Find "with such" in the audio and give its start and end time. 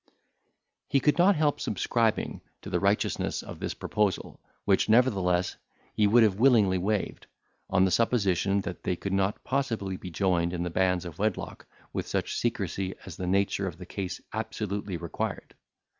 11.93-12.35